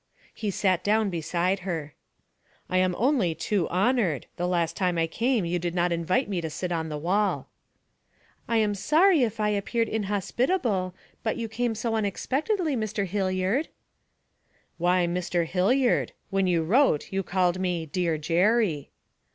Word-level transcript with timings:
He 0.33 0.49
sat 0.49 0.83
down 0.83 1.11
beside 1.11 1.59
her. 1.59 1.93
'I 2.71 2.77
am 2.79 2.95
only 2.97 3.35
too 3.35 3.69
honoured; 3.69 4.25
the 4.35 4.47
last 4.47 4.75
time 4.75 4.97
I 4.97 5.05
came 5.05 5.45
you 5.45 5.59
did 5.59 5.75
not 5.75 5.91
invite 5.91 6.27
me 6.27 6.41
to 6.41 6.49
sit 6.49 6.71
on 6.71 6.89
the 6.89 6.97
wall.' 6.97 7.49
'I 8.47 8.57
am 8.57 8.73
sorry 8.73 9.21
if 9.21 9.39
I 9.39 9.49
appeared 9.49 9.87
inhospitable, 9.87 10.95
but 11.21 11.37
you 11.37 11.47
came 11.47 11.75
so 11.75 11.93
unexpectedly, 11.93 12.75
Mr. 12.75 13.05
Hilliard.' 13.05 13.67
'Why 14.79 15.05
"Mr. 15.05 15.45
Hilliard"? 15.45 16.13
When 16.31 16.47
you 16.47 16.63
wrote 16.63 17.13
you 17.13 17.21
called 17.21 17.59
me 17.59 17.85
"dear 17.85 18.17
Jerry."' 18.17 18.89